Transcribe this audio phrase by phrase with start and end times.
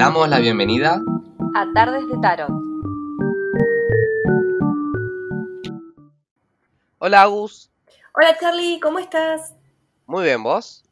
[0.00, 1.02] damos la bienvenida
[1.54, 2.48] a Tardes de Tarot.
[7.00, 7.70] Hola Agus.
[8.14, 9.54] Hola Charlie, ¿cómo estás?
[10.06, 10.86] Muy bien, ¿vos?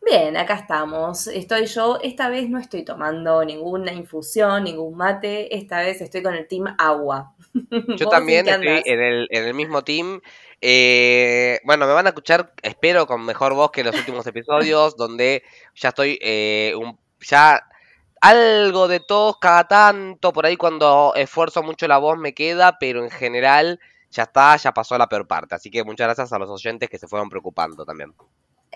[0.00, 1.26] Bien, acá estamos.
[1.26, 6.34] Estoy yo, esta vez no estoy tomando ninguna infusión, ningún mate, esta vez estoy con
[6.34, 7.34] el team agua.
[7.96, 10.20] Yo también estoy en el, en el mismo team.
[10.60, 14.96] Eh, bueno, me van a escuchar, espero, con mejor voz que en los últimos episodios,
[14.96, 15.42] donde
[15.74, 17.60] ya estoy eh, un, ya
[18.22, 23.02] algo de tos cada tanto, por ahí cuando esfuerzo mucho la voz me queda, pero
[23.02, 23.80] en general
[24.10, 25.56] ya está, ya pasó la peor parte.
[25.56, 28.14] Así que muchas gracias a los oyentes que se fueron preocupando también.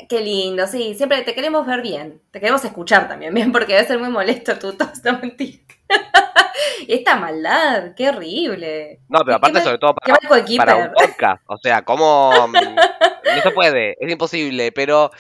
[0.09, 3.87] Qué lindo, sí, siempre te queremos ver bien, te queremos escuchar también bien, porque debe
[3.87, 5.65] ser muy molesto tu tos, no mentir.
[6.89, 9.01] Esta maldad, qué horrible.
[9.09, 10.19] No, pero aparte, sobre todo para,
[10.57, 11.43] para, un podcast.
[11.47, 12.33] O sea, ¿cómo.?
[12.47, 14.71] Mm, no se puede, es imposible.
[14.73, 15.11] Pero,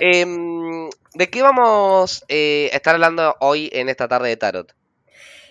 [0.00, 4.74] em, ¿de qué vamos eh, a estar hablando hoy en esta tarde de Tarot?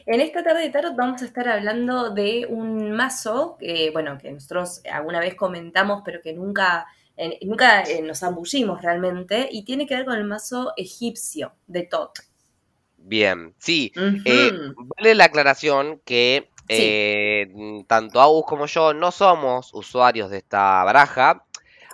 [0.06, 4.32] En esta tarde de Tarot vamos a estar hablando de un mazo que, bueno, que
[4.32, 6.86] nosotros alguna vez comentamos, pero que nunca,
[7.42, 12.20] nunca eh, nos ambullimos realmente, y tiene que ver con el mazo egipcio de Tot.
[13.08, 13.92] Bien, sí.
[14.26, 17.48] Eh, vale la aclaración que eh,
[17.88, 21.46] tanto Agus como yo no somos usuarios de esta baraja.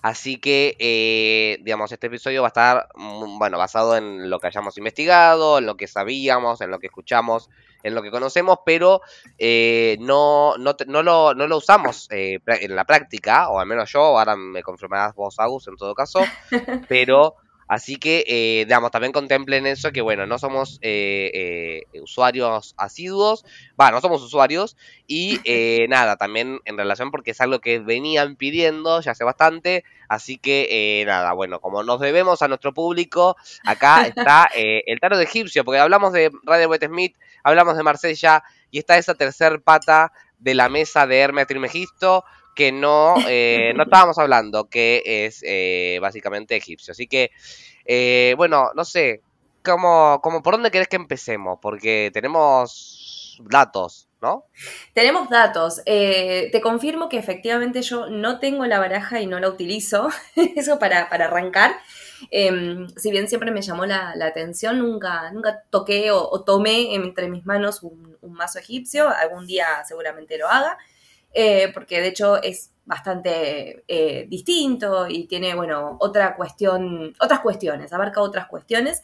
[0.01, 4.47] Así que, eh, digamos, este episodio va a estar, mm, bueno, basado en lo que
[4.47, 7.49] hayamos investigado, en lo que sabíamos, en lo que escuchamos,
[7.83, 9.01] en lo que conocemos, pero
[9.99, 14.37] no, no, no, lo, no lo usamos en la práctica, o al menos yo, ahora
[14.37, 16.21] me confirmarás vos, Agus, en todo caso,
[16.87, 17.35] pero
[17.71, 21.31] Así que, eh, digamos, también contemplen eso, que bueno, no somos eh,
[21.93, 23.45] eh, usuarios asiduos,
[23.79, 24.75] va, no somos usuarios,
[25.07, 25.39] y
[25.87, 31.05] nada, también en relación porque es algo que venían pidiendo ya hace bastante, así que
[31.07, 35.79] nada, bueno, como nos debemos a nuestro público, acá está el tarot de egipcio, porque
[35.79, 40.67] hablamos de Radio Wet Smith, hablamos de Marsella, y está esa tercer pata de la
[40.67, 42.25] mesa de Hermes Trismegisto,
[42.55, 46.91] que no, eh, no estábamos hablando, que es eh, básicamente egipcio.
[46.91, 47.31] Así que,
[47.85, 49.21] eh, bueno, no sé,
[49.63, 51.59] ¿cómo, cómo, ¿por dónde querés que empecemos?
[51.61, 54.45] Porque tenemos datos, ¿no?
[54.93, 55.81] Tenemos datos.
[55.85, 60.09] te confirmo que efectivamente yo no tengo la baraja y no la utilizo,
[60.55, 61.77] eso para, arrancar.
[62.29, 67.45] Em, si bien siempre me llamó la, atención, nunca, nunca toqué o, tomé entre mis
[67.45, 70.77] manos un mazo egipcio, algún día seguramente lo haga.
[71.33, 77.93] Eh, porque de hecho es bastante eh, distinto y tiene, bueno, otra cuestión, otras cuestiones,
[77.93, 79.03] abarca otras cuestiones.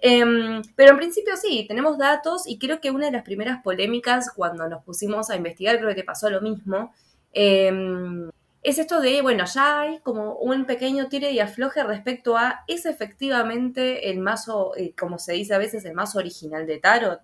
[0.00, 4.32] Em, pero en principio sí, tenemos datos y creo que una de las primeras polémicas
[4.34, 6.92] cuando nos pusimos a investigar, creo que te pasó lo mismo,
[7.32, 8.30] em,
[8.62, 12.86] es esto de, bueno, ya hay como un pequeño tire y afloje respecto a, ¿es
[12.86, 17.20] efectivamente el mazo, eh, como se dice a veces, el mazo original de Tarot?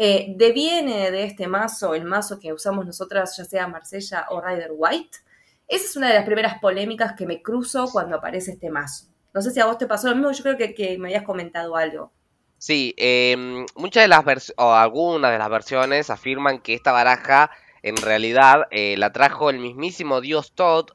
[0.00, 4.70] Eh, deviene de este mazo, el mazo que usamos nosotras, ya sea Marsella o Rider
[4.70, 5.18] White.
[5.66, 9.06] Esa es una de las primeras polémicas que me cruzo cuando aparece este mazo.
[9.34, 11.74] No sé si a vos te pasó lo mismo, yo creo que, me habías comentado
[11.74, 12.12] algo.
[12.58, 17.50] Sí, em, muchas de las versiones, o algunas de las versiones afirman que esta baraja
[17.82, 20.92] en realidad eh, la trajo el mismísimo dios Tot.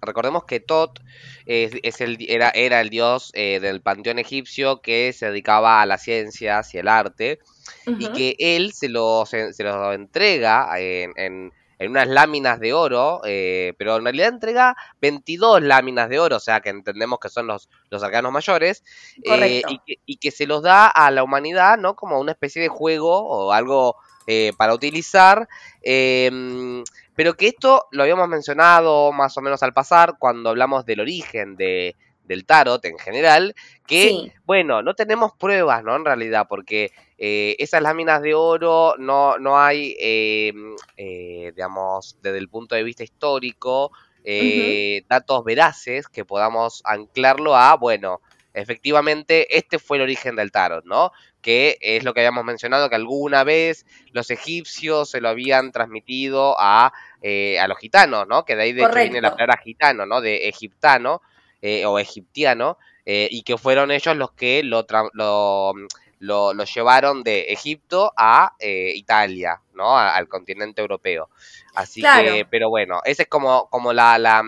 [0.00, 1.00] recordemos que Tot
[1.46, 6.02] es, el, era, era, el dios eh, del panteón egipcio que se dedicaba a las
[6.02, 7.38] ciencias y el arte
[7.86, 13.74] y que él se lo, se, lo entrega en, en, unas láminas de oro, eh,
[13.78, 17.68] pero en realidad entrega 22 láminas de oro, o sea que entendemos que son los,
[17.90, 18.82] los arcanos mayores,
[19.22, 21.94] eh, y, que, y, que, se los da a la humanidad, ¿no?
[21.94, 25.48] Como una especie de juego o algo eh, para utilizar.
[25.82, 31.00] Em, pero que esto lo habíamos mencionado más o menos al pasar cuando hablamos del
[31.00, 33.54] origen de, del tarot en general,
[33.86, 35.96] que, bueno, no tenemos pruebas, ¿no?
[35.96, 42.38] En realidad, porque eh, esas láminas de oro no, no hay, em, eh, digamos, desde
[42.38, 43.92] el punto de vista histórico,
[44.24, 48.20] eh, datos veraces que podamos anclarlo a, bueno,
[48.60, 51.12] efectivamente, este fue el origen del tarot, ¿no?
[51.40, 56.56] Que es lo que habíamos mencionado, que alguna vez los egipcios se lo habían transmitido
[56.58, 58.44] a, a los gitanos, ¿no?
[58.44, 60.20] Que de ahí de hecho viene la palabra gitano, ¿no?
[60.20, 61.22] De egiptano,
[61.62, 65.72] eh, o egiptiano, eh, y que fueron ellos los que lo, lo,
[66.18, 69.96] lo, llevaron de Egipto a eh, Italia, ¿no?
[69.96, 71.30] al continente europeo.
[71.74, 74.44] Así que, pero bueno, esa es como, como la, la,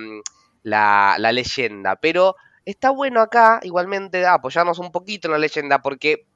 [0.63, 1.97] la, la leyenda.
[1.97, 2.37] Pero
[2.71, 6.27] está bueno acá, igualmente, apoyarnos un poquito en la leyenda, porque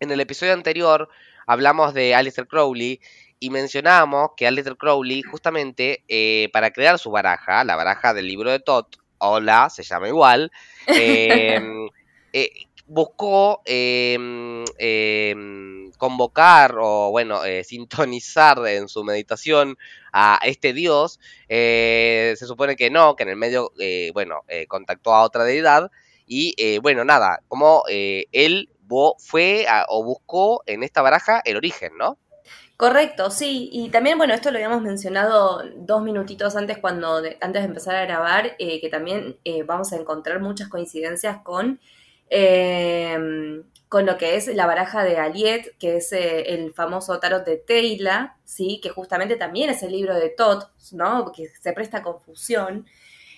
[0.00, 1.08] en el episodio anterior
[1.46, 3.00] hablamos de Alistair Crowley
[3.38, 6.04] y mencionamos que Alistair Crowley, justamente
[6.52, 10.50] para crear su baraja, la baraja del libro de Tot, Hola, se llama igual,
[10.88, 11.88] em,
[12.32, 12.50] eh,
[12.92, 19.78] buscó em, em, convocar o, bueno, eh, sintonizar en su meditación
[20.12, 21.18] a este dios.
[21.48, 25.90] Eh, se supone que no, que en el medio, eh, bueno, contactó a otra deidad.
[26.26, 28.70] Y, bueno, nada, como él
[29.18, 32.16] fue o buscó en esta baraja el origen, ¿no?
[32.76, 33.68] Correcto, sí.
[33.72, 38.04] Y también, bueno, esto lo habíamos mencionado dos minutitos antes, cuando antes de empezar a
[38.04, 39.36] grabar, que también
[39.66, 41.80] vamos a encontrar muchas coincidencias con
[42.34, 47.44] Em, con lo que es la baraja de Aliet, que es eh, el famoso tarot
[47.44, 48.80] de Teila, ¿sí?
[48.82, 51.30] que justamente también es el libro de Tot, ¿no?
[51.30, 52.86] que se presta confusión.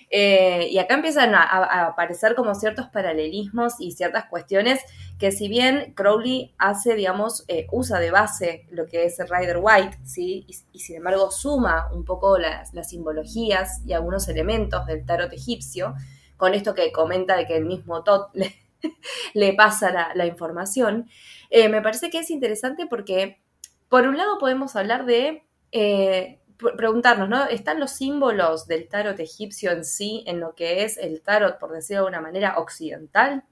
[0.09, 4.79] Eh, y acá empiezan a, aparecer como ciertos paralelismos y ciertas cuestiones
[5.19, 9.99] que si bien Crowley hace, digamos, eh, usa de base lo que es Rider White,
[10.05, 10.45] ¿sí?
[10.71, 15.95] Y, sin embargo suma un poco las, las, simbologías y algunos elementos del tarot egipcio,
[16.37, 18.64] con esto que comenta de que el mismo Tot le,
[19.33, 21.09] le pasa la, información.
[21.49, 23.41] Eh, me parece que es interesante porque,
[23.89, 26.39] por un lado, podemos hablar de eh,
[26.77, 27.45] preguntarnos, ¿no?
[27.45, 31.71] ¿Están los símbolos del tarot egipcio en sí en lo que es el tarot, por
[31.71, 33.43] decirlo de una manera, occidental?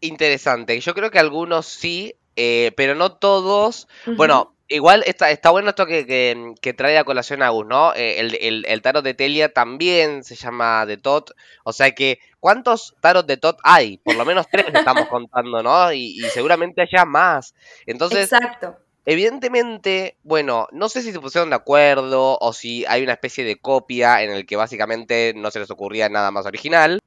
[0.00, 0.78] Interesante.
[0.80, 3.88] Yo creo que algunos sí, eh, pero no todos.
[4.16, 7.92] Bueno, Igual está, está bueno esto que, que, trae a colación Agus, ¿no?
[7.94, 11.32] Eh, el, el, tarot de Telia también se llama de Tot.
[11.64, 13.98] O sea que, ¿cuántos tarot de Tot hay?
[13.98, 15.92] Por lo menos tres estamos contando, ¿no?
[15.92, 17.54] Y, seguramente haya más.
[17.86, 18.78] Entonces, Exacto.
[19.06, 23.56] Evidentemente, bueno, no sé si se pusieron de acuerdo o si hay una especie de
[23.56, 27.00] copia en el que básicamente no se les ocurría nada más original.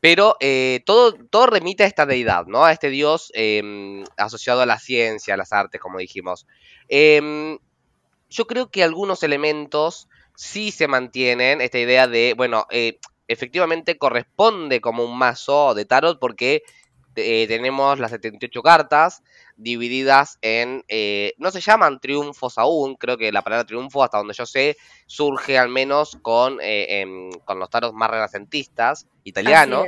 [0.00, 2.64] Pero eh, todo, todo remite a esta deidad, ¿no?
[2.64, 6.46] A este dios em, asociado a la ciencia, a las artes, como dijimos.
[6.88, 7.58] Em,
[8.30, 12.98] yo creo que algunos elementos sí se mantienen, esta idea de, bueno, eh,
[13.28, 16.62] efectivamente corresponde como un mazo de tarot porque
[17.16, 19.22] eh, tenemos las 78 cartas
[19.56, 24.34] divididas en, eh, no se llaman triunfos aún, creo que la palabra triunfo, hasta donde
[24.34, 24.76] yo sé,
[25.06, 29.86] surge al menos con, eh, con los tarots más renacentistas italianos.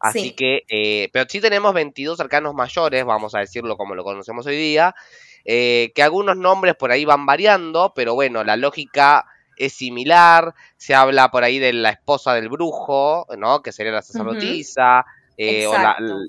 [0.00, 4.56] Así, que, pero sí tenemos 22 arcanos mayores, vamos a decirlo como lo conocemos hoy
[4.56, 4.94] día,
[5.44, 9.26] que algunos nombres por ahí van variando, pero bueno, la lógica
[9.56, 13.60] es similar, se habla por ahí de la esposa del brujo, ¿no?
[13.60, 15.04] Que sería la sacerdotisa,
[15.40, 15.72] eh, o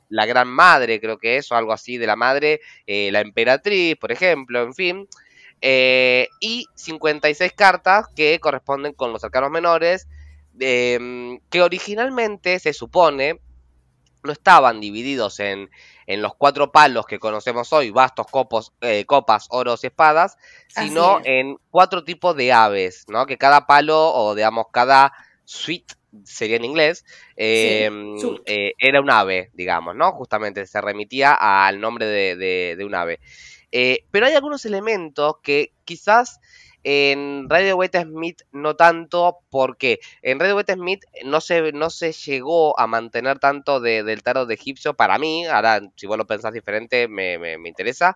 [0.09, 3.97] la, gran madre, creo que es, o algo así de la madre, eh, la emperatriz,
[3.97, 5.07] por ejemplo, en fin.
[5.61, 10.07] Eh, y 56 cartas que corresponden con los arcanos menores,
[10.59, 13.41] em, que originalmente se supone
[14.21, 15.71] no estaban divididos en,
[16.05, 18.73] en, los cuatro palos que conocemos hoy, bastos, copos,
[19.07, 23.25] copas, oros y espadas, sino en cuatro tipos de aves, ¿no?
[23.25, 25.13] Que cada palo, o digamos, cada
[25.45, 28.15] suite sería en inglés, em,
[28.45, 30.11] eh, era un ave, digamos, ¿no?
[30.13, 33.19] Justamente se remitía al nombre de, de, un ave.
[33.71, 36.39] Eh, pero hay algunos elementos que quizás
[36.83, 42.11] en Radio Weta Smith no tanto, porque en Radio Weta Smith no se, no se
[42.11, 46.53] llegó a mantener tanto del tarot de egipcio para mí, ahora si vos lo pensás
[46.53, 48.15] diferente me, me, interesa,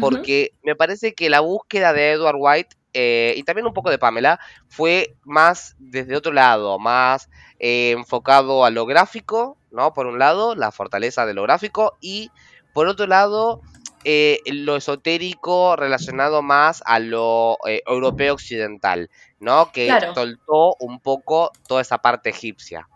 [0.00, 3.98] porque me parece que la búsqueda de Edward White eh, y también un poco de
[3.98, 9.92] Pamela, fue más desde otro lado, más eh, enfocado a lo gráfico, ¿no?
[9.92, 12.30] Por un lado, la fortaleza de lo gráfico, y
[12.72, 13.62] por otro lado,
[14.04, 19.70] eh, lo esotérico relacionado más a lo europeo occidental, ¿no?
[19.72, 22.88] Que soltó un poco toda esa parte egipcia.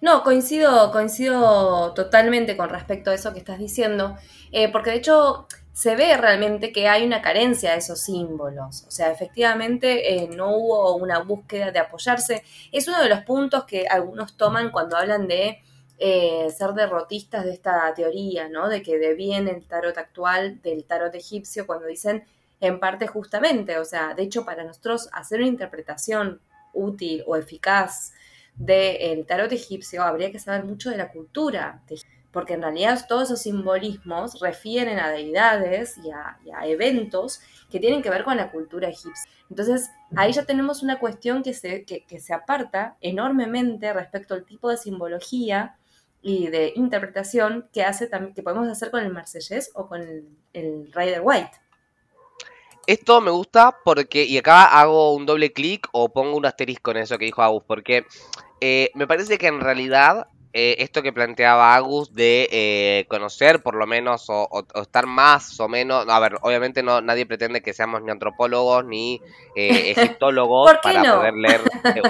[0.00, 4.16] No, coincido, coincido totalmente con respecto a eso que estás diciendo,
[4.72, 8.84] porque de hecho se ve realmente que hay una carencia de esos símbolos.
[8.86, 12.44] O sea, efectivamente eh, no hubo una búsqueda de apoyarse.
[12.70, 15.62] Es uno de los puntos que algunos toman cuando hablan de
[15.98, 18.68] eh, ser derrotistas de esta teoría, ¿no?
[18.68, 22.24] De que deviene el tarot actual del tarot egipcio cuando dicen
[22.60, 26.40] en parte justamente, o sea, de hecho para nosotros hacer una interpretación
[26.72, 28.12] útil o eficaz
[28.56, 31.82] del tarot egipcio habría que saber mucho de la cultura
[32.34, 36.36] porque en realidad todos esos simbolismos refieren a deidades y a,
[36.66, 39.30] eventos que tienen que ver con la cultura egipcia.
[39.48, 44.68] Entonces, ahí ya tenemos una cuestión que se, que, se aparta enormemente respecto al tipo
[44.68, 45.76] de simbología
[46.24, 51.20] y de interpretación que, hace, que podemos hacer con el Marsellés o con el, Rider
[51.22, 51.50] White.
[52.86, 56.98] Esto me gusta porque, y acá hago un doble clic o pongo un asterisco en
[56.98, 58.06] eso que dijo Agus, porque
[58.62, 63.74] eh, me parece que en realidad eh, esto que planteaba Agus de eh, conocer por
[63.74, 67.60] lo menos o, o- o estar más o menos, a ver, obviamente no nadie pretende
[67.60, 69.20] que seamos ni antropólogos ni
[69.56, 71.16] eh, egiptólogos ¿Por qué para no?
[71.16, 71.60] poder leer,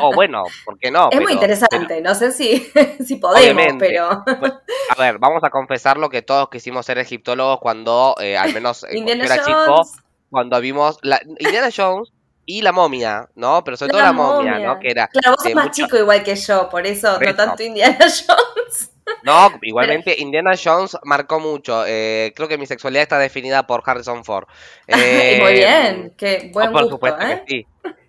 [0.03, 1.09] o bueno, ¿por qué no?
[1.11, 2.71] es muy Pero- interesante, no sé si,
[3.05, 8.15] si podemos, pero A ver, vamos a confesar lo que todos quisimos ser egiptólogos cuando,
[8.21, 9.83] eh, al menos eh, cuando era chico,
[10.31, 12.13] cuando vimos la, Indiana Jones
[12.47, 13.63] y la momia, ¿no?
[13.65, 14.67] Pero sobre todo La momia, momia.
[14.69, 14.81] ¿no?
[14.81, 17.35] Que era, claro, vos sos más mucho- chico igual que yo, por eso Por no
[17.35, 18.91] tanto Indiana Jones.
[19.23, 21.85] no, igualmente Indiana Jones marcó mucho.
[21.87, 24.47] eh, creo que mi sexualidad está definida por Harrison Ford.
[24.89, 24.93] y
[25.41, 27.43] muy Eh, bien, qué buen Oh, por gusto, supuesto ¿eh?
[27.47, 27.67] que sí.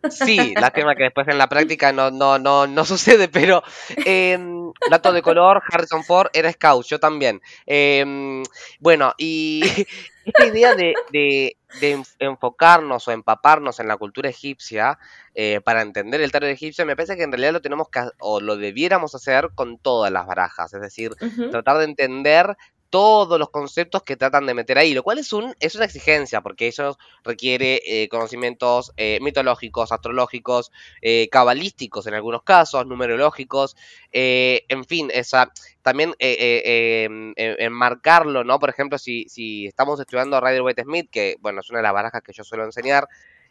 [0.07, 3.63] Sí, lástima que después en la práctica no, no, no, no sucede, pero
[4.05, 4.37] eh,
[4.89, 7.41] dato de color, Harrison Ford era scout, yo también.
[7.65, 8.41] Eh,
[8.79, 9.61] bueno, y
[10.25, 14.97] esta idea de, de- de enf- enfocarnos o empaparnos en la cultura egipcia
[15.33, 18.39] eh, para entender el tarot egipcio, me parece que en realidad lo tenemos que, o
[18.39, 21.11] lo debiéramos hacer con todas las barajas, es decir,
[21.51, 22.55] tratar de entender
[22.95, 26.39] todos los conceptos que tratan de meter ahí, lo cual es, un, es una exigencia,
[26.41, 30.71] porque eso requiere eh, conocimientos eh, mitológicos, astrológicos,
[31.01, 33.75] eh, cabalísticos en algunos casos, numerológicos,
[34.11, 38.59] en fin, esa, también em- em- enmarcarlo, ¿no?
[38.59, 41.93] Por ejemplo, si, si estamos estudiando Rider Waite Smith, que bueno, es una de las
[41.93, 43.07] barajas que yo suelo enseñar,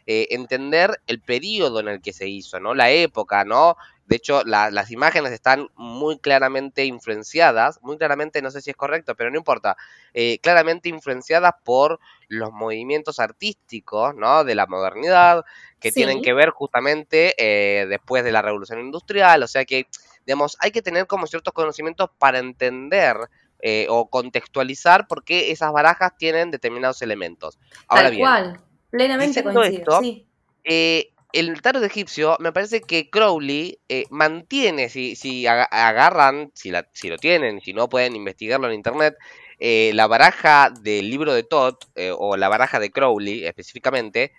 [0.07, 2.73] eh, entender el periodo en el que se hizo, ¿no?
[2.73, 3.75] La época, ¿no?
[4.05, 8.75] De hecho, la- las imágenes están muy claramente influenciadas, muy claramente, no sé si es
[8.75, 9.75] correcto, pero no importa,
[10.13, 14.43] eh, claramente influenciadas por los movimientos artísticos, ¿no?
[14.43, 15.43] De la modernidad,
[15.79, 15.95] que Sí.
[15.95, 19.87] tienen que ver justamente eh, después de la revolución industrial, o sea que,
[20.25, 23.17] digamos, hay que tener como ciertos conocimientos para entender
[23.59, 27.57] eh, o contextualizar por qué esas barajas tienen determinados elementos.
[27.87, 28.61] Ahora Tal bien, cual,
[28.97, 30.25] plenamente diciendo coincido, esto, sí.
[30.63, 36.71] eh, el tarot egipcio, me parece que Crowley eh, mantiene, si, si aga- agarran, si,
[36.71, 39.15] la- si lo tienen, si no pueden investigarlo en internet,
[39.59, 44.31] eh, la baraja del libro de Todd, eh, o la baraja de Crowley específicamente,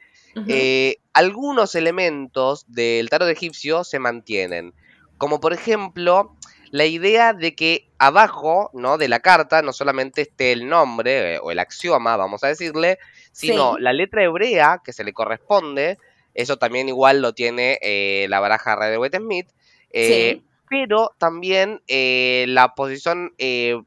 [1.13, 4.73] algunos elementos del tarot egipcio se mantienen.
[5.19, 6.36] Como por ejemplo,
[6.71, 8.99] la idea de que abajo ¿no?
[8.99, 12.99] de la carta no solamente esté el nombre eh, o el axioma, vamos a decirle,
[13.33, 13.83] sino Sí.
[13.83, 15.99] la letra hebrea que se le corresponde.
[16.35, 19.49] Eso también igual lo tiene eh, la baraja Rider Waite Smith.
[19.91, 20.43] eh, Sí.
[20.69, 23.81] Pero también eh, la posición eh,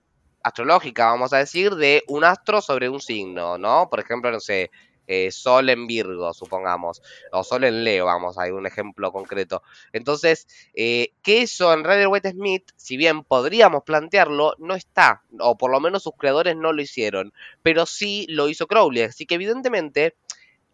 [0.43, 3.89] astrológica, vamos a decir, de un astro sobre un signo, ¿no?
[3.89, 4.71] Por ejemplo, no sé,
[5.09, 7.01] eh, Sol en Virgo, supongamos,
[7.31, 9.63] o Sol en Leo, vamos, hay un ejemplo concreto.
[9.91, 15.57] Entonces, eh, que eso en Rider Waite Smith, si bien podríamos plantearlo, no está, o
[15.57, 19.35] por lo menos sus creadores no lo hicieron, pero sí lo hizo Crowley, así que
[19.35, 20.15] evidentemente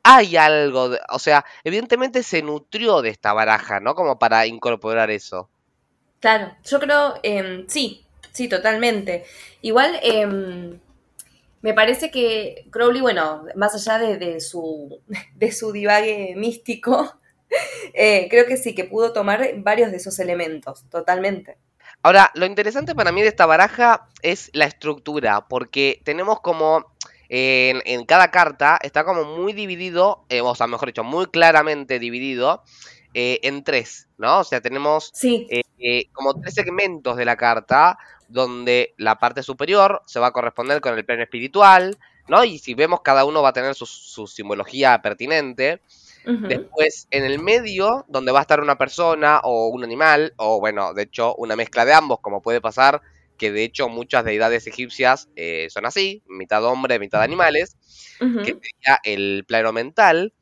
[0.04, 3.96] hay algo, o sea, evidentemente se nutrió de esta baraja, ¿no?
[3.96, 5.50] Como para incorporar eso.
[6.20, 9.24] Claro, yo creo, em, sí, sí, totalmente.
[9.62, 10.80] Igual, em,
[11.66, 15.02] me parece que Crowley, bueno, más allá de, de su,
[15.36, 17.20] de su divague místico,
[17.96, 21.58] eh, creo que sí, que pudo tomar varios de esos elementos, totalmente.
[22.04, 26.94] Ahora, lo interesante para mí de esta baraja es la estructura, porque tenemos como
[27.30, 31.98] en, en cada carta está como muy dividido, eh, o sea, mejor dicho, muy claramente
[31.98, 32.62] dividido
[33.18, 34.40] eh, en tres, ¿no?
[34.40, 39.44] O sea, tenemos Sí, eh, eh, como tres segmentos de la carta, donde la parte
[39.44, 42.44] superior se va a corresponder con el plano espiritual, ¿no?
[42.44, 45.82] Y si vemos, cada uno va a tener su, su simbología pertinente.
[46.26, 50.96] Después, en el medio, donde va a estar una persona o un animal, o bueno,
[50.96, 53.04] de hecho, una mezcla de ambos, como puede pasar,
[53.38, 57.78] que de hecho muchas deidades egipcias eh, son así, mitad hombre, mitad animales,
[58.20, 60.34] que sería el plano mental,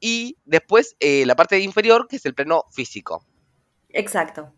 [0.00, 3.24] y después eh, la parte inferior, que es el plano físico,
[3.90, 4.52] exacto.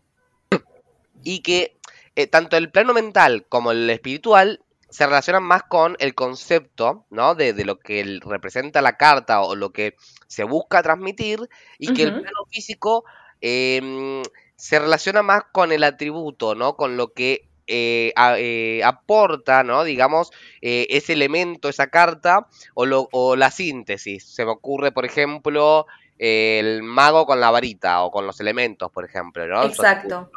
[1.23, 1.77] y que
[2.15, 7.35] eh, tanto el plano mental como el espiritual se relacionan más con el concepto, ¿no?
[7.35, 9.95] De, de lo que representa la carta o lo que
[10.27, 11.39] se busca transmitir
[11.77, 13.03] y que el plano físico
[13.41, 14.21] em,
[14.55, 16.75] se relaciona más con el atributo, ¿no?
[16.75, 19.83] Con lo que eh, a- eh, aporta, ¿no?
[19.83, 20.31] Digamos,
[20.61, 24.23] eh, ese elemento, esa carta o, lo, o la síntesis.
[24.23, 29.03] Se me ocurre, por ejemplo, el mago con la varita o con los elementos, por
[29.05, 29.63] ejemplo, ¿no?
[29.65, 30.29] Exacto.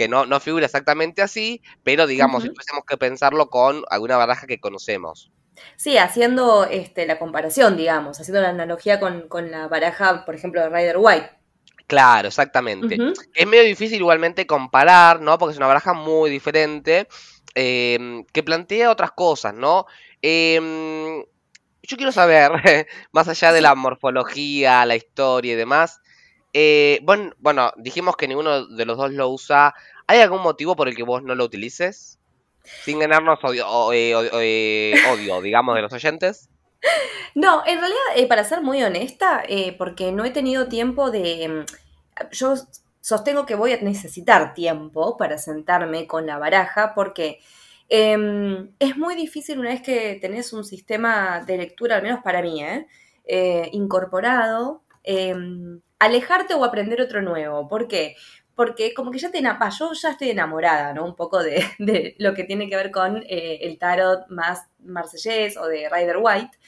[0.00, 2.54] Que no, no figura exactamente así, pero digamos, si Ujú.
[2.54, 5.30] tuviésemos que pensarlo con alguna baraja que conocemos.
[5.76, 10.62] Sí, haciendo este, la comparación, digamos, haciendo la analogía con, con la baraja, por ejemplo,
[10.62, 11.30] de Rider White.
[11.86, 12.96] Claro, exactamente.
[13.34, 15.36] Es medio difícil igualmente comparar, ¿no?
[15.36, 17.06] Porque es una baraja muy diferente,
[17.54, 19.84] eh, que plantea otras cosas, ¿no?
[20.22, 21.22] Eh,
[21.82, 22.52] yo quiero saber,
[23.12, 26.00] más allá de la morfología, la historia y demás,
[26.52, 27.00] Eh,
[27.38, 29.74] bueno, dijimos que ninguno de los dos lo usa.
[30.06, 32.18] ¿Hay algún motivo por el que vos no lo utilices?
[32.84, 34.94] Sin ganarnos odio, eh, eh,
[35.42, 36.48] digamos, de los oyentes.
[37.34, 39.44] No, en realidad, para ser muy honesta,
[39.78, 41.48] porque no he tenido tiempo de...
[41.48, 42.54] mm, Yo
[43.00, 47.38] sostengo que voy a necesitar tiempo para sentarme con la baraja, porque
[47.88, 52.42] em, es muy difícil una vez que tenés un sistema de lectura, al menos para
[52.42, 52.62] mí,
[53.72, 57.68] incorporado, em, alejarte o aprender otro nuevo.
[57.68, 58.16] ¿Por qué?
[58.56, 61.04] Porque como que ya te enapa, yo ya estoy enamorada, ¿no?
[61.04, 61.40] Un poco
[61.78, 66.16] de, lo que tiene que ver con eh, el tarot más marsellés o de Rider
[66.20, 66.58] White.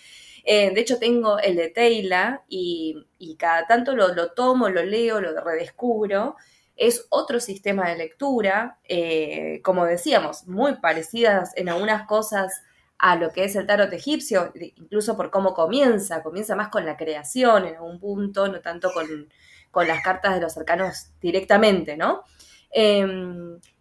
[0.44, 5.20] Eh, de hecho, tengo el de y, y cada tanto lo, lo, tomo, lo leo,
[5.20, 6.36] lo redescubro.
[6.76, 12.62] Es otro sistema de lectura, eh, como decíamos, muy parecidas en algunas cosas
[13.02, 16.96] a lo que es el tarot egipcio, incluso por cómo comienza, comienza más con la
[16.96, 19.28] creación en algún punto, no tanto con,
[19.72, 22.22] con las cartas de los cercanos directamente, ¿no?
[22.72, 23.04] Eh,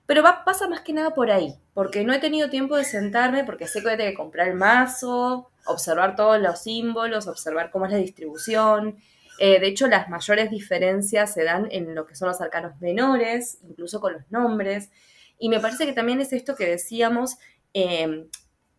[0.07, 3.67] pero pasa más que nada por ahí, porque no he tenido tiempo de sentarme, porque
[3.67, 7.85] sé que voy a tener que comprar el mazo, observar todos los símbolos, observar cómo
[7.85, 8.97] es la distribución.
[9.39, 13.59] Eh, de hecho, las mayores diferencias se dan en lo que son los arcanos menores,
[13.69, 14.89] incluso con los nombres.
[15.37, 17.37] Y me parece que también es esto que decíamos,
[17.73, 18.25] eh,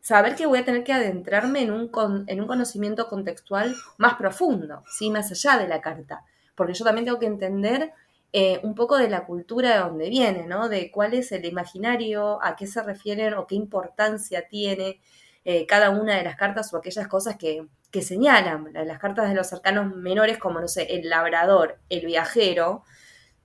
[0.02, 4.14] saber que voy a tener que adentrarme en un, con, en un conocimiento contextual más
[4.16, 5.10] profundo, ¿sí?
[5.10, 6.24] más allá de la carta.
[6.54, 7.92] Porque yo también tengo que entender
[8.32, 10.68] eh, un poco de la cultura de donde viene, ¿no?
[10.68, 15.00] De cuál es el imaginario, a qué se refieren o qué importancia tiene
[15.44, 18.70] eh, cada una de las cartas o aquellas cosas que, que, señalan.
[18.72, 22.84] Las cartas de los arcanos menores, como, no sé, el labrador, el viajero,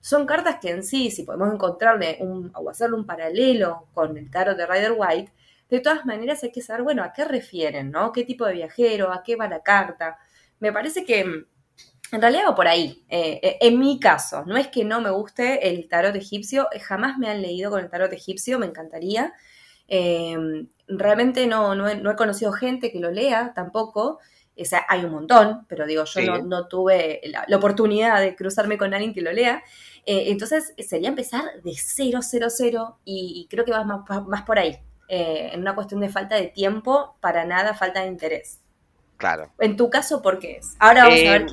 [0.00, 4.30] son cartas que en sí, si podemos encontrarle un, o hacerle un paralelo con el
[4.30, 5.32] tarot de Rider White,
[5.68, 8.12] de todas maneras hay que saber, bueno, a qué refieren, ¿no?
[8.12, 9.12] ¿Qué tipo de viajero?
[9.12, 10.18] ¿A qué va la carta?
[10.60, 13.04] Me parece que en realidad va por ahí.
[13.08, 17.28] Eh, en mi caso, no es que no me guste el tarot egipcio, jamás me
[17.28, 19.34] han leído con el tarot egipcio, me encantaría.
[19.88, 20.36] Eh,
[20.86, 24.20] realmente no, no he, no, he, conocido gente que lo lea tampoco.
[24.60, 26.26] O sea, hay un montón, pero digo, yo sí.
[26.26, 29.62] no, no, tuve la, la, oportunidad de cruzarme con alguien que lo lea.
[30.04, 34.42] Eh, entonces, sería empezar de cero, cero, cero, y, y creo que va más, más
[34.42, 34.78] por ahí.
[35.08, 38.60] Eh, en una cuestión de falta de tiempo, para nada falta de interés.
[39.16, 39.50] Claro.
[39.58, 40.76] En tu caso, ¿por qué es?
[40.78, 41.46] Ahora vamos eh, a ver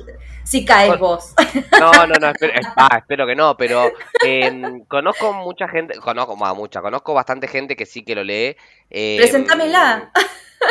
[0.44, 1.00] si caes con...
[1.00, 1.34] vos.
[1.80, 3.90] No, no, no, espero, ah, espero que no, pero
[4.24, 8.56] eh, conozco mucha gente, conozco, más mucha, conozco bastante gente que sí que lo lee.
[8.90, 9.18] Eh.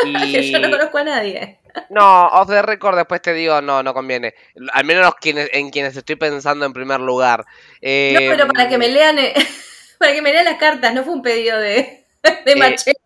[0.04, 0.50] Y...
[0.52, 1.58] yo no conozco a nadie.
[1.90, 4.34] No, off the record después te digo, no, no conviene.
[4.72, 7.44] Al menos quienes, en quienes estoy pensando en primer lugar.
[7.80, 9.34] Eh, no, pero para que me lean, eh,
[9.98, 12.05] para que me lean las cartas, no fue un pedido de,
[12.44, 12.98] de Eh, machero.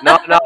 [0.00, 0.38] No, no,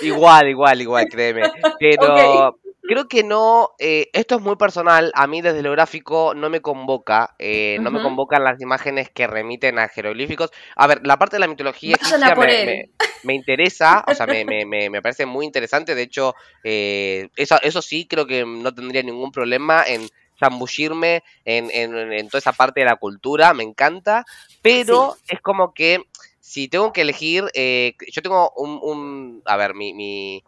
[0.00, 1.50] igual, igual, igual, créeme.
[1.78, 6.50] Pero creo que no, eh, esto es muy personal, a mí desde lo gráfico no
[6.50, 10.50] me convoca, eh, no me convocan las imágenes que remiten a jeroglíficos.
[10.76, 12.66] A ver, la parte de la mitología egipcia me, él.
[12.66, 12.84] me-
[13.22, 17.58] me interesa, o sea, me, me, me, me parece muy interesante, de hecho, eh, eso,
[17.62, 22.52] eso sí, creo que no tendría ningún problema en zambullirme en, en, en toda esa
[22.52, 24.24] parte de la cultura, me encanta,
[24.62, 26.04] pero es como que
[26.48, 30.42] si tengo que elegir, eh, yo tengo un, un- a ver, mi, mi,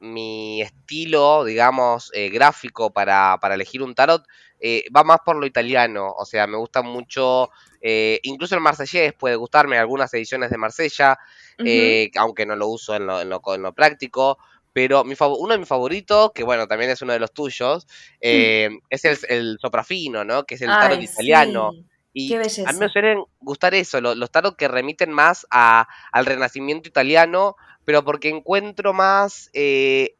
[0.00, 4.24] mi estilo, digamos, eh, gráfico para, para elegir un tarot
[4.60, 6.12] eh, va más por lo italiano.
[6.18, 11.18] O sea, me gusta mucho, eh, incluso el marsellés puede gustarme, algunas ediciones de Marsella,
[11.62, 14.38] eh, aunque no lo uso en lo, en lo, en lo práctico.
[14.72, 17.86] Pero mi uno de mis favoritos, que bueno, también es uno de los tuyos,
[18.20, 20.44] eh, es el, el soprafino, ¿no?
[20.44, 21.74] Que es el tarot Ay, italiano.
[21.74, 21.87] sí.
[22.20, 25.86] Y Qué a mí me suelen gustar eso, lo- los tarot que remiten más a,
[26.12, 30.16] al renacimiento italiano, pero porque encuentro más, eh,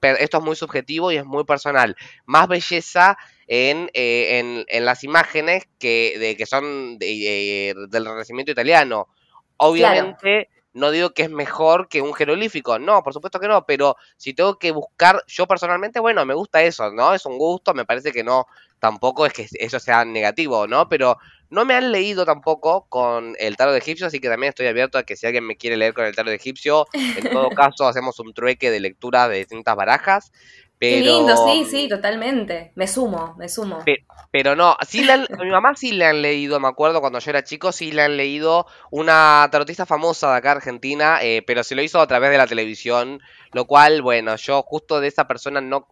[0.00, 1.96] esto es muy subjetivo y es muy personal,
[2.26, 8.52] más belleza en, eh, en, en las imágenes que, de, que son de- del renacimiento
[8.52, 9.08] italiano.
[9.80, 10.16] Claro.
[10.78, 14.32] No digo que es mejor que un jeroglífico, no, por supuesto que no, pero si
[14.32, 17.12] tengo que buscar, yo personalmente, bueno, me gusta eso, ¿no?
[17.14, 18.46] Es un gusto, me parece que no,
[18.78, 20.88] tampoco es que eso sea negativo, ¿no?
[20.88, 21.18] Pero
[21.50, 25.02] no me han leído tampoco con el tarot egipcio, así que también estoy abierto a
[25.02, 28.32] que si alguien me quiere leer con el tarot egipio, en todo caso hacemos un
[28.34, 30.32] trueque de lectura de distintas barajas,
[30.80, 32.72] Qué lindo, sí, sí, totalmente.
[32.76, 33.78] Me sumo, me sumo.
[33.84, 37.00] Pe- Pero no, sí le han- a mi mamá sí le han leído, me acuerdo
[37.00, 41.42] cuando yo era chico, sí le han leído una tarotista famosa de acá Argentina, eh,
[41.46, 43.20] pero se lo hizo a través de la televisión,
[43.52, 45.88] lo cual, bueno, yo justo de esa persona no,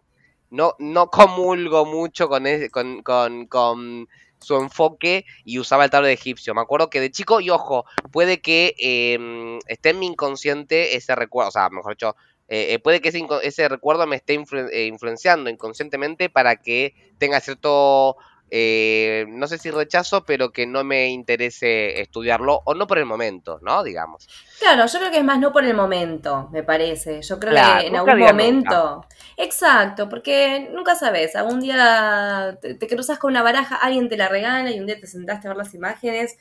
[0.51, 4.07] no, no comulgo mucho con, ese- con, con, con
[4.39, 6.53] su enfoque y usaba el tarot egipcio.
[6.53, 11.15] Me acuerdo que de chico, y ojo, puede que eh, esté en mi inconsciente ese
[11.15, 12.15] recuerdo, o sea, mejor dicho,
[12.47, 16.93] eh, eh, puede que ese, ese recuerdo me esté influ- eh, influenciando inconscientemente para que
[17.17, 18.17] tenga cierto
[18.49, 23.05] eh, no sé si rechazo, pero que no me interese estudiarlo, o no por el
[23.05, 23.83] momento, ¿no?
[23.83, 24.27] Digamos.
[24.59, 27.21] Claro, yo creo que es más no por el momento, me parece.
[27.21, 29.05] Yo creo que en algún momento.
[29.35, 34.29] Exacto, porque nunca sabes, algún día te, te, cruzas con una baraja, alguien te la
[34.29, 36.37] regala y un día te sentaste a ver las imágenes,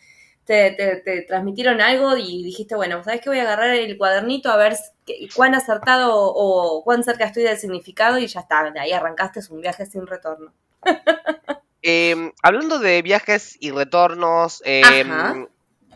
[0.47, 3.29] te, te transmitieron algo y dijiste, bueno, ¿sabes qué?
[3.29, 4.77] Voy a agarrar el cuadernito a ver
[5.35, 9.41] cuán acertado o, o cuán cerca estoy del significado y ya está, de ahí arrancaste,
[9.41, 10.53] es un viaje sin retorno.
[11.89, 14.83] Eh, hablando de viajes y retornos, eh,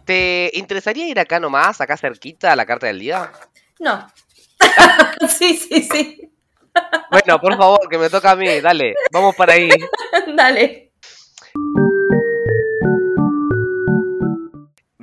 [0.04, 3.32] ¿te interesaría ir acá nomás, acá cerquita, a la carta del día?
[3.80, 4.06] No.
[5.28, 6.30] sí, sí, sí.
[7.10, 9.68] Bueno, por favor, que me toca a mí, dale, vamos para ahí.
[10.36, 10.92] dale.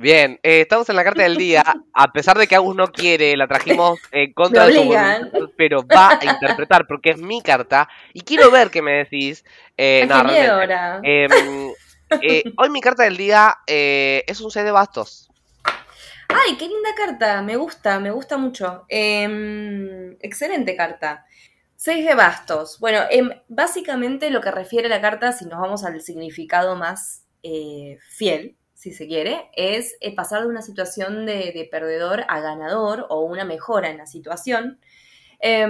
[0.08, 1.62] Bien, eh, estamos en la carta del día.
[1.92, 5.20] A pesar de que Agus no quiere, la trajimos en contra de su voluntad,
[5.54, 7.86] pero va a interpretar porque es mi carta.
[8.14, 9.44] Y quiero ver qué me decís.
[9.76, 11.02] Eh, no, ahora.
[11.04, 11.28] Eh,
[12.22, 15.28] eh, hoy mi carta del día eh, es un 6 de bastos.
[16.30, 17.42] Ay, qué linda carta.
[17.42, 18.86] Me gusta, me gusta mucho.
[18.88, 21.26] Em, excelente carta.
[21.76, 22.80] 6 de bastos.
[22.80, 27.98] Bueno, em, básicamente lo que refiere la carta, si nos vamos al significado más eh,
[28.08, 33.06] fiel, si se quiere, es eh, pasar de una situación de, de, perdedor a ganador
[33.08, 34.78] o una mejora en la situación.
[35.40, 35.66] Eh,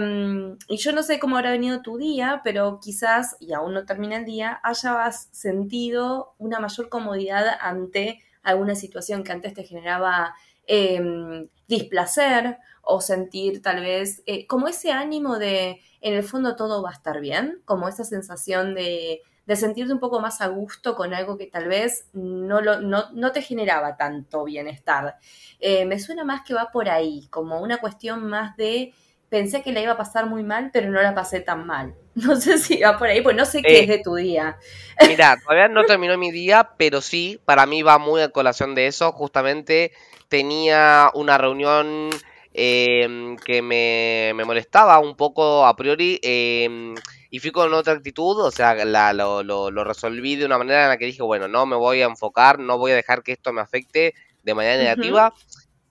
[0.68, 4.18] y yo no sé cómo habrá venido tu día, pero quizás, y aún no termina
[4.18, 10.34] el día, hayas sentido una mayor comodidad ante alguna situación que antes te generaba
[10.66, 16.82] eh, displacer o sentir tal vez eh, como ese ánimo de, en el fondo todo
[16.82, 20.94] va a estar bien, como esa sensación de, de sentirte un poco más a gusto
[20.94, 25.16] con algo que tal vez no, lo, no, no te generaba tanto bienestar.
[25.58, 28.92] Eh, me suena más que va por ahí, como una cuestión más de
[29.30, 31.94] pensé que la iba a pasar muy mal, pero no la pasé tan mal.
[32.14, 34.58] No sé si va por ahí, pues no sé qué Eh, es de tu día.
[35.08, 38.86] Mira, todavía no terminó mi día, pero sí, para mí va muy a colación de
[38.86, 39.12] eso.
[39.12, 39.92] Justamente
[40.28, 42.10] tenía una reunión
[42.52, 46.94] eh, que me, me molestaba un poco a priori eh,
[47.30, 50.84] y fui con otra actitud, o sea, la, lo, lo, lo resolví de una manera
[50.84, 53.32] en la que dije, bueno, no me voy a enfocar, no voy a dejar que
[53.32, 55.32] esto me afecte de manera negativa.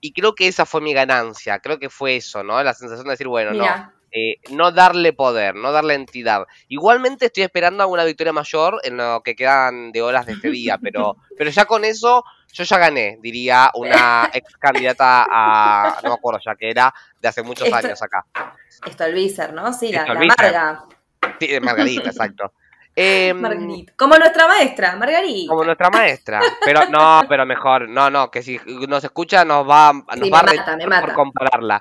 [0.00, 2.62] Y creo que esa fue mi ganancia, creo que fue eso, ¿no?
[2.62, 3.64] La sensación de decir, bueno, no,
[4.10, 6.46] eh, no darle poder, no darle entidad.
[6.68, 10.78] Igualmente estoy esperando alguna victoria mayor en lo que quedan de horas de este día,
[10.80, 16.14] pero, pero ya con eso yo ya gané, diría una ex candidata a, no me
[16.14, 18.24] acuerdo ya que era, de hace muchos Esto- años acá.
[18.88, 19.72] Stolbizer, ¿no?
[19.72, 20.14] Sí, la, la.
[20.14, 20.84] Marga.
[21.40, 22.52] Sí, de Margarita, exacto.
[23.00, 23.92] Em, Margarita.
[23.96, 25.48] Como nuestra maestra, Margarita.
[25.48, 26.40] como nuestra maestra.
[26.64, 30.40] Pero no, pero mejor, no, no, que si nos escucha nos va, nos Sí, va
[30.40, 31.80] a mata, retar por compararla.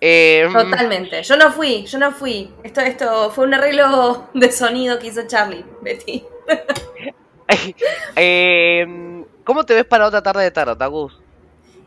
[0.00, 1.22] Em, Totalmente.
[1.22, 2.50] Yo no fui, yo no fui.
[2.62, 6.24] Esto, esto fue un arreglo de sonido que hizo Charlie, Betty.
[8.16, 11.20] em, ¿Cómo te ves para otra tarde de tarot, Agus?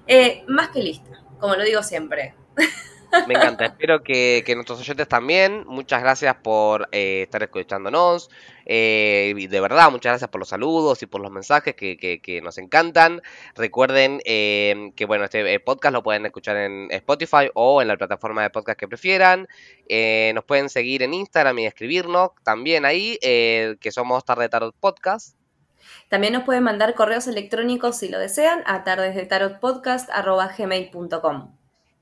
[0.08, 2.36] Eh, más que lista, como lo digo siempre.
[3.28, 5.64] Me encanta, espero que, que nuestros oyentes también.
[5.68, 8.30] Muchas gracias por eh, estar escuchándonos.
[8.66, 12.58] Eh, de verdad, muchas gracias por los saludos y por los mensajes que, que- nos
[12.58, 13.22] encantan.
[13.56, 18.44] Recuerden eh, que bueno, este podcast lo pueden escuchar en Spotify o en la plataforma
[18.44, 19.48] de podcast que prefieran.
[20.34, 25.36] Nos pueden seguir en Instagram y escribirnos también ahí, que somos Tarde Tarot Podcast.
[26.10, 31.57] También nos pueden mandar correos electrónicos si lo desean a tardesdetarotpodcast.gmail.com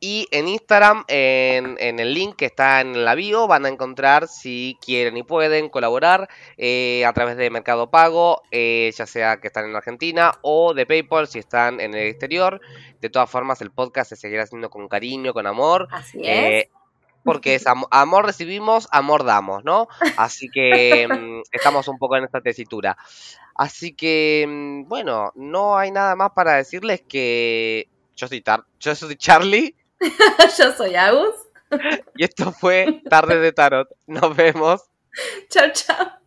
[0.07, 4.27] Y en Instagram, en, en el link que está en la bio, van a encontrar
[4.27, 9.47] si quieren y pueden colaborar eh, a través de Mercado Pago, eh, ya sea que
[9.47, 12.61] están en Argentina o de PayPal si están en el exterior.
[13.01, 15.87] De todas formas, el podcast se seguirá haciendo con cariño, con amor.
[15.91, 16.27] Así es.
[16.65, 16.69] eh,
[17.23, 19.87] porque es am- amor recibimos, amor damos, ¿no?
[20.17, 22.95] Así que mm, estamos un poco en esta tesitura.
[23.55, 28.93] Así que, mm, bueno, no hay nada más para decirles que yo soy, Tar- yo
[28.93, 29.75] soy Charlie.
[30.57, 31.35] Yo soy Agus.
[32.15, 33.87] Y esto fue Tarde de Tarot.
[34.07, 34.81] Nos vemos.
[35.49, 36.19] Chao, chao.